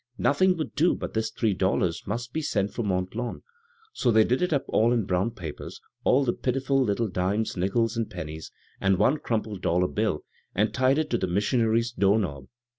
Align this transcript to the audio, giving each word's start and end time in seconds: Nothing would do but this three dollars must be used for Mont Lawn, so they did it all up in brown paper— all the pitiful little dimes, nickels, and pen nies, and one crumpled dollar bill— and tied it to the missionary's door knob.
Nothing 0.17 0.57
would 0.57 0.73
do 0.73 0.95
but 0.95 1.13
this 1.13 1.29
three 1.29 1.53
dollars 1.53 2.07
must 2.07 2.33
be 2.33 2.39
used 2.39 2.73
for 2.73 2.81
Mont 2.81 3.13
Lawn, 3.13 3.43
so 3.93 4.09
they 4.11 4.23
did 4.23 4.41
it 4.41 4.51
all 4.51 4.87
up 4.87 4.93
in 4.97 5.05
brown 5.05 5.29
paper— 5.29 5.69
all 6.03 6.23
the 6.23 6.33
pitiful 6.33 6.81
little 6.83 7.07
dimes, 7.07 7.55
nickels, 7.55 7.95
and 7.95 8.09
pen 8.09 8.25
nies, 8.25 8.49
and 8.79 8.97
one 8.97 9.17
crumpled 9.19 9.61
dollar 9.61 9.87
bill— 9.87 10.23
and 10.55 10.73
tied 10.73 10.97
it 10.97 11.11
to 11.11 11.19
the 11.19 11.27
missionary's 11.27 11.91
door 11.91 12.17
knob. 12.17 12.47